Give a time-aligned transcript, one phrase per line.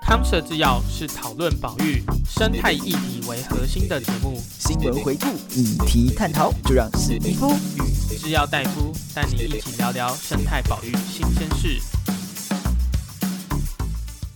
[0.00, 11.80] 康舍制药是讨论保育生态议题为核心的节目，新闻回顾、议题探讨，就让史蒂夫与制药大夫带你一起聊聊生态保育新鲜事。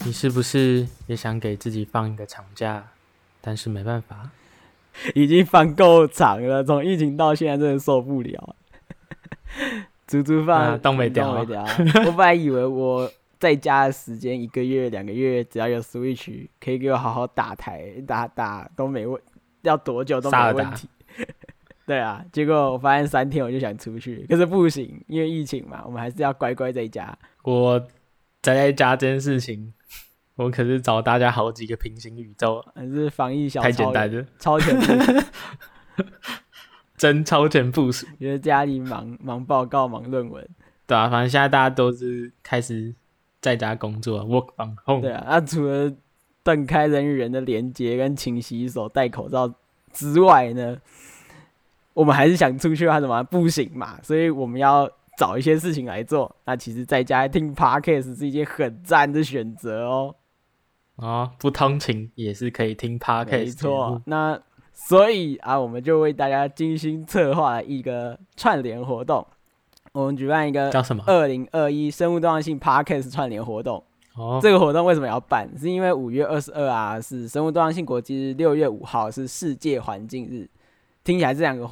[0.07, 2.85] 你是不是也想给自己放一个长假？
[3.41, 4.31] 但是没办法，
[5.15, 8.57] 已经放够长了，从疫情到现在真的受不了，
[10.07, 11.31] 足足放都没掉。
[11.37, 13.11] 我本来以为我。
[13.37, 19.21] 在家的时间一个月两个月，只要有 Switch 可以给我好好打台打打都没问，
[19.61, 20.89] 要多久都没问题。
[21.85, 27.19] 对啊，结果我发现三天我就想出去，可是不行，因为疫情嘛，我们还是要乖乖在家。
[27.43, 27.79] 我
[28.41, 29.75] 宅在家这件事情，
[30.37, 35.13] 我可是找大家好几个平行宇宙，还是防疫小太简单了，超前部署，
[36.97, 38.07] 真超前部署。
[38.19, 40.49] 因为家里忙 忙报告忙论文，
[40.87, 42.95] 对啊，反正现在大家都是开始。
[43.45, 45.03] 在家工作，work from home。
[45.03, 45.93] 对啊，那、啊、除了
[46.43, 49.55] 断开人与人的连接跟勤洗手、戴口罩
[49.93, 50.79] 之外呢，
[51.93, 54.01] 我们还是想出去，还怎么不行嘛？
[54.03, 56.35] 所以我们要找一些事情来做。
[56.47, 60.17] 那其实在家听 podcast 是一件很赞的选择哦。
[60.97, 63.31] 哦，不通勤也是可以听 podcast。
[63.31, 64.41] 没错，那
[64.73, 69.27] 所以啊，我们就为大家精心策划一个串联活动。
[69.93, 73.83] 我们举办一个叫什么“二零二一生物多样性 Podcast 串联活动”。
[74.17, 75.49] 哦，这个活动为什么要办？
[75.59, 80.49] 是因为五月二十二啊，是生物多样性国际日；六月五号是世界环境日。
[81.03, 81.69] 听起来这两个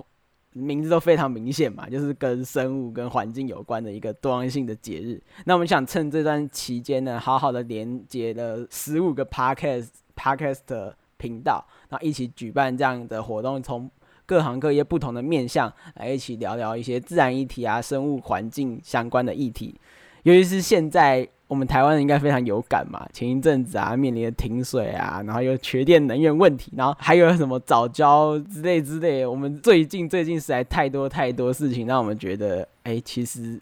[0.52, 5.20] 名字都非常明显嘛， 就是跟生物、跟环境有关的一个多样性的节日。
[5.44, 13.90] 那我们想趁这段期间呢，好好的连接了十五个 Podcast Podcast 的频道，然后一起举办这样的活动，从
[14.26, 19.74] 各行各业不同的面向来一起聊聊一些自然议题啊、生物环境相关的议题，
[20.22, 23.06] 尤其是现在我们台湾人应该非常有感嘛。
[23.12, 33.60] 前一阵子啊，面临的停水啊，然后又缺电能源问题，然后还有什么早教之类之类，我们最近最近实在太多太多事情，让我们觉得，哎、其实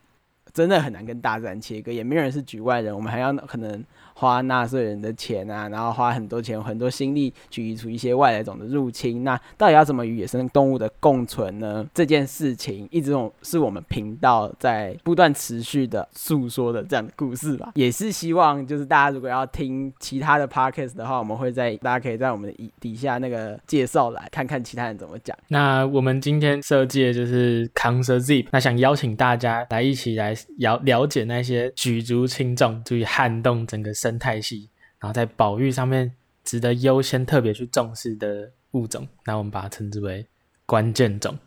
[0.53, 3.85] 真的很难跟大自然切割，也没有人是局外人，我们还要可能。
[4.13, 9.25] 花纳税人的钱啊，然后花很多钱、很多心力去移除一些外来种的入侵。
[9.25, 11.87] 那到底要怎么与野生动物的共存呢？
[11.95, 17.73] 这件事情一直是我们频道在不断持续的诉说的这样的故事吧。
[17.75, 25.35] 也是希望就是大家如果要听其他的 podcast 的话，我们会在大家可以在我们的底下那个介绍来看看其他人怎么讲。
[25.49, 34.11] 那我们今天设计的就是康 Sir Zip，那想邀请大家来一起来了了解那些举足轻重、足以撼动整个生。
[34.11, 34.69] 生态系，
[34.99, 36.13] 然后在保育上面
[36.43, 40.27] 值得优先特别去重视的物种，那我们把它称之为
[40.67, 41.39] 关键种。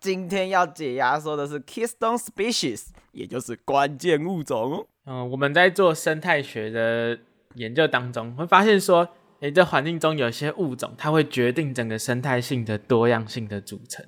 [0.00, 4.88] 今天要解压说的是 Keystone Species，也就是关键物种。
[5.04, 7.16] 嗯，我们在做生态学的
[7.54, 9.08] 研究当中，会发现说，
[9.38, 14.04] 诶，这环境中有些物种，它会决定整个生态性的多样性的组成。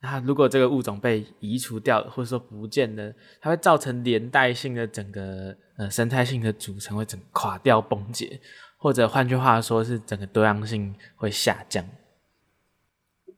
[0.00, 8.40] 那如果这个物种被移除掉，或者说不见了，它会造成连带性的整个呃生态性的组成会整垮掉崩解，
[8.76, 11.84] 或者换句话说是整个多样性会下降。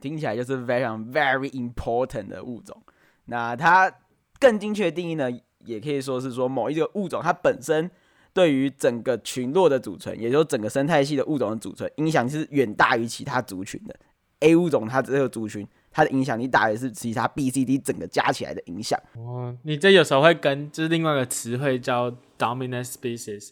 [0.00, 2.76] 听起来就是非常 very important 的物种。
[3.24, 3.90] 那它
[4.38, 5.30] 更精确的定义呢，
[5.64, 7.90] 也可以说是说某一个物种它本身
[8.34, 13.96] 对于整个群落的组成，也就是整个生态系的物种的组成影响是远大于其他族群的。
[14.40, 15.66] A 物种它这个族群。
[15.92, 18.96] 它的影响力大于是其他 B、C、D 整个加起来的影响。
[19.16, 22.08] 哦，你这有时候会跟就是另外一个词汇叫
[22.38, 23.48] dominant species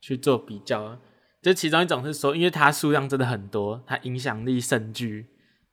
[0.00, 0.96] 去做比较。
[1.42, 5.26] 这其中一种是说，因为它数量真的很多，它影响力甚巨，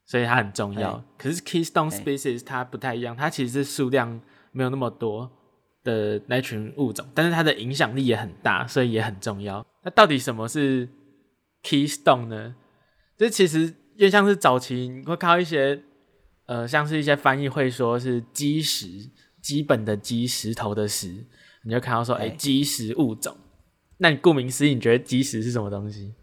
[0.04, 0.94] 所以它很重要。
[0.94, 4.20] 欸、可是 keystone species、欸、它不太一样，它其实是数量
[4.52, 5.32] 没有那么多
[5.84, 9.64] 的那群物种，但是它的影响力也很大，所以也很重要。
[9.84, 10.90] 那到底什么是
[11.64, 12.56] keystone 呢？
[13.16, 15.84] 这其实就像是早期你会看到一些。
[16.52, 19.10] 呃，像是一些翻译会说是基石，
[19.42, 21.26] 基本的基石头的石，
[21.64, 23.38] 你就看到说，哎、欸，基石物种。
[24.00, 26.14] 那你顾名思义，你觉得基石是什么东西？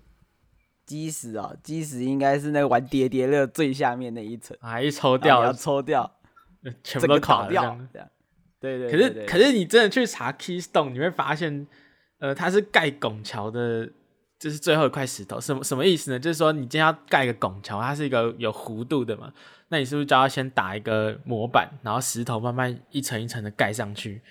[0.85, 6.19] 基石哦，基石应该是那个玩叠叠乐最下面那一层啊，一抽掉，要抽掉，
[6.85, 7.81] 全部都垮掉
[8.61, 8.91] 对，对。
[8.91, 11.67] 可是可是你真的去查 Keystone，你会发现，
[12.19, 13.89] 呃，它是盖拱桥的，
[14.39, 15.41] 这是最后一块石头。
[15.41, 16.19] 什么什么意思呢？
[16.19, 19.33] 就是说你今天要盖一个拱桥，它是一个有弧度的嘛。
[19.69, 24.23] 那你是不是就要先打一个模板，然后石头慢慢一层一层的盖上去，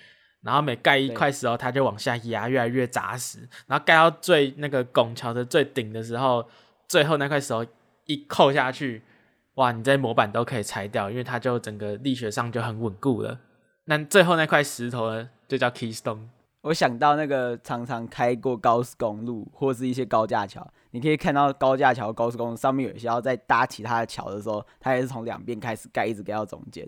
[0.42, 6.48] 然后每盖一块石头，它就往下压，越来越扎实，然后盖到最那个拱桥的最顶的时候，
[6.88, 7.64] 最后那块石头
[8.06, 9.02] 一扣下去，
[9.54, 13.38] 哇，你在模板都可以拆掉，因为它就整个力学上就很稳固了。
[13.84, 16.28] 那最后那块石头呢，就叫 Keystone。
[16.68, 26.86] 我想到那个常常开过高速公路或是一些高架桥，你可以看到高架桥、高速公路上面有一些要在搭其他的桥的时候，它也是从两边开始盖，一直盖到中间。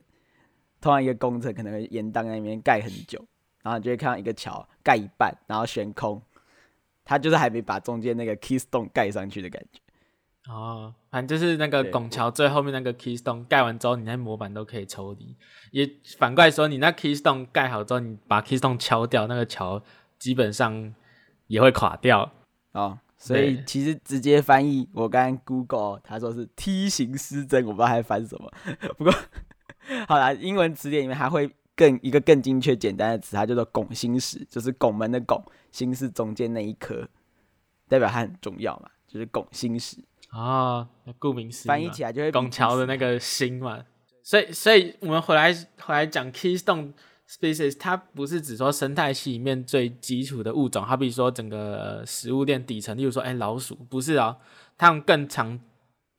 [0.82, 3.24] 通常一个工程可能会延宕在那边盖很久，
[3.62, 6.20] 然后你就会看到一个桥盖一半，然后悬空，
[7.02, 9.80] 它就是还没把中间那个 Keystone 盖上去的感觉。
[10.52, 15.36] 哦，反正就是那个拱桥最后面那个 Keystone 盖完之后，你那模板都可以抽离。
[15.70, 15.88] 也
[16.18, 19.80] 反过来说，你那 Keystone 盖好之后，你把 Keystone 敲掉，那个桥
[20.18, 20.92] 基本上
[21.46, 22.32] 也会垮掉。
[22.72, 28.52] 哦，所以其实直接翻译，我刚刚 Google 他说是梯形失真，我不知道还翻什么。
[28.98, 29.14] 不过
[30.08, 37.08] 好啦，英文词典里面还会更一个更精确简单的词，它叫做拱心石，就是拱门的拱，心是中间那一颗，
[37.88, 39.96] 代表它很重要嘛，就是拱心石。
[40.30, 40.88] 啊，
[41.18, 43.84] 顾名思义，翻译起来就会拱桥的那个心嘛。
[44.22, 46.92] 所以，所以我们回来回来讲 Keystone
[47.28, 54.36] Species，它不是只说生态系里面最基础的物种，好比说整个食物链底层，例如说，哎，老鼠，不是啊，
[54.78, 55.58] 它们更常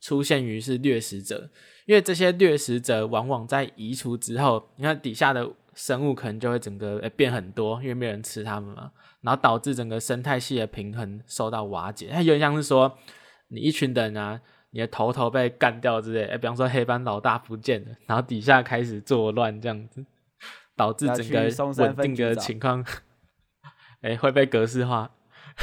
[0.00, 1.48] 出现于是掠食者，
[1.86, 8.90] 因为这些掠食者往往在移除之后，你看底下的生物可能就会整个诶变很多，因为没有人吃它们嘛，
[9.22, 12.08] 然后导致整个生态系的平衡受到瓦解。
[12.12, 12.98] 它有点像是说。
[13.52, 14.40] 你一群人啊，
[14.70, 20.02] 你的头头被干掉之类，哎，比方说黑帮老大不见了，然后底下开始作乱这样子，
[20.74, 22.82] 导致整个稳定的情况，
[24.00, 25.10] 哎，会被格式化。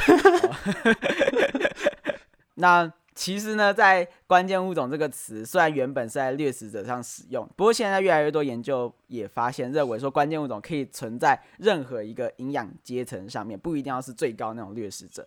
[2.54, 15.26] 那其实呢，在关键物种这个词，虽然原本是在掠食者上使用，不过现在越来越多研究也发现，认为说关键物种可以存在任何一个营养阶层上面，不一定要是最高那种掠食者。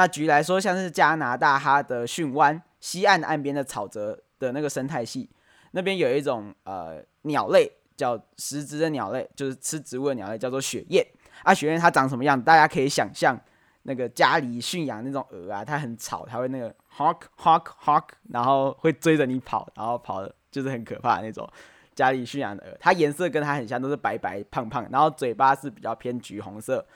[0.00, 5.28] 那举来说，像是加拿大哈德逊湾西岸岸边的草泽的那个生态系，
[5.72, 11.06] 那边有一种呃鸟类叫食植的鸟类，就是吃植物的鸟类，叫做雪雁。
[11.42, 12.40] 啊，雪雁它长什么样？
[12.40, 13.38] 大家可以想象
[13.82, 21.46] 那个家里驯养那种鹅啊，它很吵，它会那个 honk honk honk，然后会追着你跑，然后跑的就是很可怕那种
[21.94, 22.74] 家里驯养的鹅。
[22.80, 26.86] 它颜色跟它很像，都是白白胖胖，然后嘴巴是比较偏橘红色。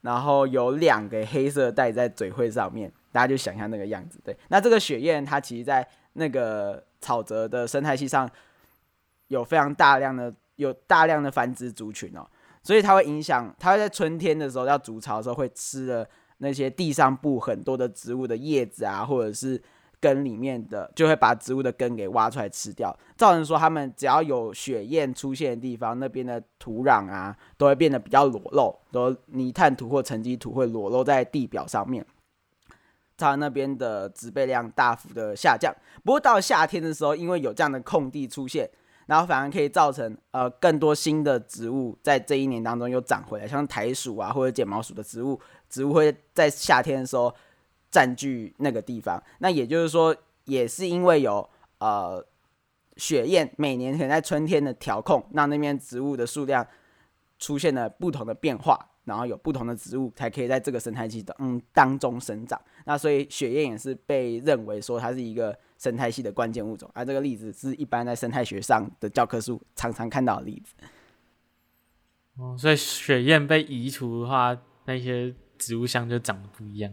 [0.00, 4.20] 然后有两个黑色带在嘴喙上面，大家就想象那个样子。
[4.24, 8.28] 对，那这个雪雁它其实在那个草泽的生态系上
[9.28, 12.26] 有非常大量的有大量的繁殖族群哦，
[12.62, 16.08] 所以它会影响，它会在春天的时候要筑巢的时候会吃了
[16.38, 19.62] 那些地上部很多的植物的叶子啊，或者是。
[20.00, 32.06] 根里面的就会把植物的根给挖出来吃掉，造成说它们只要有雪燕出现的地方，那边的土壤啊都会变得比较裸露，都泥炭土或沉积土会裸露在地表上面，
[33.16, 35.74] 它那边的植被量大幅的下降。
[36.04, 38.70] 不过到夏天的时候，因为有这样的空地出现，
[39.06, 47.34] 然后反而可以造成呃更多新的植物在这一年当中又长回来，像苔鼠啊或者剪毛鼠的植物，植物会在夏天的时候。
[47.90, 50.14] 占据那个地方，那也就是说，
[50.44, 51.48] 也是因为有
[51.78, 52.24] 呃
[52.96, 56.66] 雪雁每年可能在春天的调控，让那边植物的数量
[57.38, 62.60] 出现了不同的变化，然后有不同的植物才可以在这个生态系的嗯当中生长。
[62.84, 70.74] 那所以雪雁也是被认为说它是一个生态系的关键物种，而这个例子是一般在生态学上的教科书常常看到的例子。
[72.36, 76.92] 哦，所以雪雁被移除的话，那些植物相就长得不一样。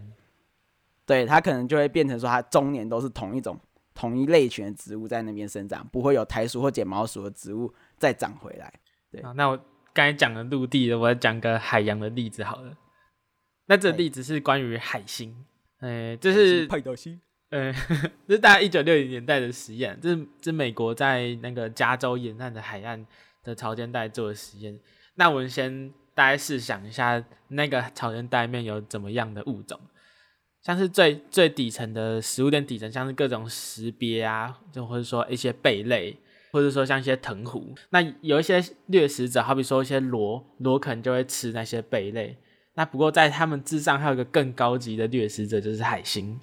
[1.05, 3.59] 对，它可能就会变成说，它终年都是同一种、
[3.93, 8.74] 同一类群的植物在那边生长，不会有苔鼠或剪毛鼠的植物再长回来。
[9.12, 9.57] 对，那我
[9.93, 12.75] 刚才讲的陆地的，我要讲个海洋的例子好了。
[13.67, 15.45] 那这例子是关于海星，
[15.79, 17.19] 哎，这是派大星，
[17.50, 17.71] 呃，
[18.27, 23.05] 这是大概一九六零年代的实验，这是这是美国在那个加州沿岸的海岸
[23.43, 24.79] 的潮间带做的实验。
[25.15, 29.79] 那我们先大概试想一下，那个潮间带面有怎么样的物种？
[30.65, 36.17] 像是最最底层的食物链底层，像是各种识别啊，就或者说一些贝类，
[36.51, 37.75] 或者说像一些藤壶。
[37.91, 42.36] 那有一些掠食者，好比说一些螺，螺可能就会吃那些贝类。
[42.74, 46.39] 那不过在它们之上还有一个更高级的掠食者，就是海星。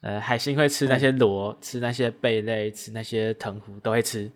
[0.00, 4.30] 呃，海星会吃那些螺，吃那些贝类，吃那些藤壶都会吃。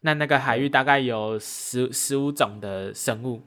[0.00, 3.42] 那那个海域大概有十十五种的生物。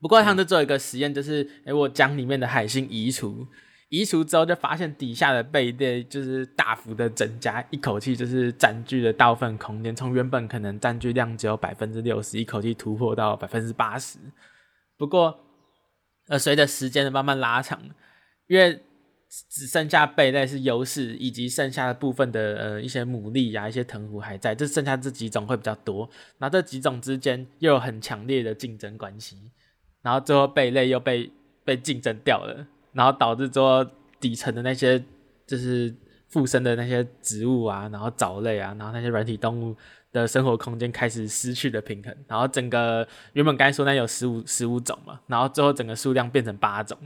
[0.00, 3.44] 不过他们做一个实验，就是诶、我将里面的海星移除。
[3.88, 14.18] 移除之后，就发现底下的贝类就是大幅的增加，一口气就是占据了大部分空间，从原本可能占据量只有百分之六十，一口气突破到百分之八十。
[14.96, 15.38] 不过，
[16.28, 17.80] 呃，随着时间的慢慢拉长，
[18.46, 18.78] 因为
[19.48, 26.08] 只剩下贝类是优势，以及剩下的部分的呃一些牡蛎呀、一些藤壶还在，就剩下这几种会比较多。
[26.38, 29.50] 那这几种之间又有很强烈的竞争关系，
[30.02, 31.30] 然后最后贝类又被
[31.64, 32.66] 被竞争掉了，
[32.98, 33.88] 然后导致说
[34.18, 35.00] 底层的那些
[35.46, 35.94] 就是
[36.26, 39.76] 附生的那些植物啊，然后藻类啊，然后那些软体动物
[40.10, 46.98] 的生活空间开始失去了平衡，然后整个原本刚才说那有十五十五种嘛，然后最后整个数量变成八种。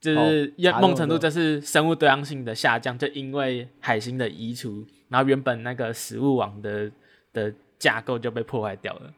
[0.00, 6.92] 就是某程度就是生物多样性的下降，就因为海星的移除，然后原本那个食物网的
[7.32, 9.10] 的架构就被破坏掉了。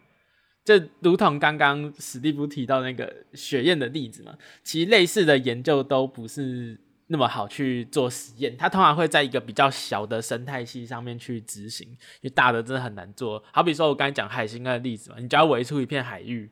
[0.66, 13.40] 就如同刚刚史蒂夫提到那个雪燕的例子嘛，其实类似的研究都不是那么好去做实验，它通常会在一个比较小的生态系上面去执行，因为大的真的很难做。
[13.52, 16.50] 好比说我刚才讲海星的例子嘛，你只要围出一片海域，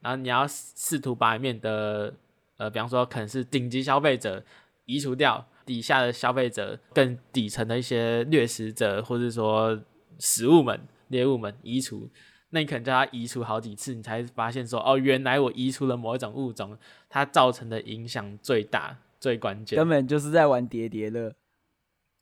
[0.00, 2.14] 然后你要试图把里面的
[2.56, 4.42] 呃，比方说，可能是顶级消费者
[4.86, 9.78] 移除掉底下的消费者，更底层的一些掠食者，或者说
[10.18, 12.08] 食物们、猎物们移除，
[12.50, 16.76] 那你可能叫他移除好几次，你才发现说，哦，原来我移除了某一种物种，
[17.08, 21.32] 它造成的影响最大、最关键，根本就是在玩叠叠乐。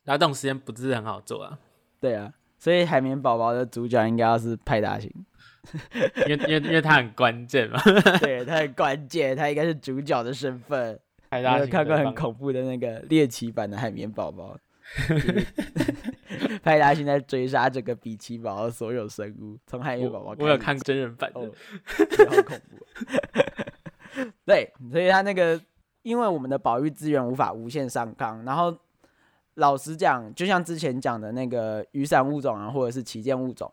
[0.05, 1.59] 然后这种实验不是很好做啊。
[2.01, 5.11] 对啊，所以海绵宝宝的主角应该要是派大星。
[6.27, 7.79] 因为因为因为他很关键嘛，
[8.21, 10.99] 对，他很关键，他应该是主角的身份。
[11.31, 14.57] 有没有看过很恐怖的那个猎奇版的海绵宝宝？
[16.63, 20.35] 派大星在追杀这个比奇堡的所有生物，从海绵宝宝。
[20.39, 21.53] 我有看真人版的，哦、
[22.29, 22.87] 好恐怖。
[24.45, 25.61] 对，所以他那个，
[26.03, 28.77] 因为我们的保育资源无法无限上纲，然后
[29.55, 33.71] 老实讲，就像之前讲的那个雨伞物种啊，或者是旗舰物种。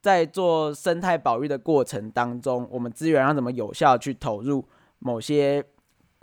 [0.00, 4.66] 在做生态保育的过程当中，我们资源要怎么有效去投入
[4.98, 5.62] 某些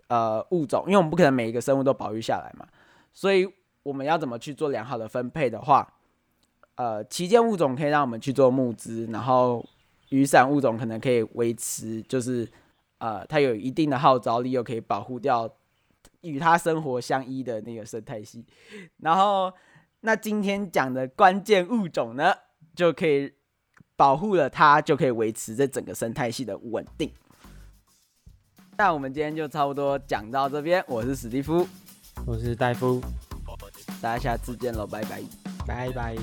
[0.07, 0.83] 呃物种？
[0.87, 2.65] 因为我们不可能每一个生物都保育下来嘛，
[3.13, 3.47] 所以
[3.87, 5.93] 我们要怎么去做良好的分配的话，
[6.75, 9.65] 呃，旗舰物种可以让我们去做募资，然后
[10.09, 12.45] 雨伞物种可能可以维持，就是
[12.97, 15.49] 呃它有一定的号召力，又可以保护掉
[16.21, 18.45] 与它生活相依的那个生态系。
[18.97, 19.53] 然后，
[20.01, 22.33] 那今天讲的关键物种呢，
[22.75, 23.33] 就可以。
[23.97, 27.11] 保护了它，就可以维持这整个生态系的稳定。
[28.77, 30.85] 那我们今天就差不多讲到这边。
[30.87, 31.67] 我是史蒂夫，
[32.27, 33.01] 我是戴夫，
[34.01, 35.21] 大家下次见喽，拜拜，
[35.65, 36.15] 拜拜。